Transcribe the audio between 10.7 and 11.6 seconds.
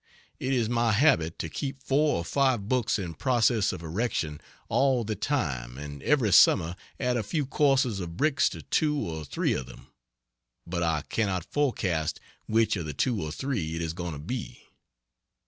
I cannot